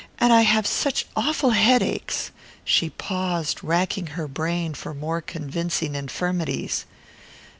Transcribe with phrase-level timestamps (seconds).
[0.17, 2.31] And I have such awful headaches."
[2.65, 6.87] She paused, racking her brain for more convincing infirmities.